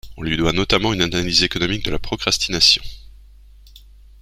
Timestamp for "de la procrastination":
1.85-2.81